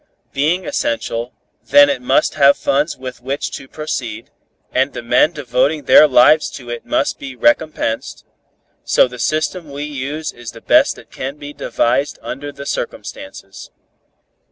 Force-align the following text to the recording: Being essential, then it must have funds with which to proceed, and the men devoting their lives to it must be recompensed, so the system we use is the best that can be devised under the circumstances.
Being 0.33 0.65
essential, 0.65 1.31
then 1.63 1.87
it 1.87 2.01
must 2.01 2.33
have 2.33 2.57
funds 2.57 2.97
with 2.97 3.21
which 3.21 3.51
to 3.51 3.67
proceed, 3.67 4.31
and 4.71 4.93
the 4.93 5.03
men 5.03 5.31
devoting 5.31 5.83
their 5.83 6.07
lives 6.07 6.49
to 6.57 6.71
it 6.71 6.87
must 6.87 7.19
be 7.19 7.35
recompensed, 7.35 8.25
so 8.83 9.07
the 9.07 9.19
system 9.19 9.69
we 9.69 9.83
use 9.83 10.33
is 10.33 10.53
the 10.53 10.59
best 10.59 10.95
that 10.95 11.11
can 11.11 11.37
be 11.37 11.53
devised 11.53 12.17
under 12.23 12.51
the 12.51 12.65
circumstances. 12.65 13.69